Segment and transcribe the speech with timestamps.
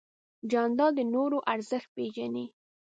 [0.51, 2.45] جانداد د نورو ارزښت پېژني.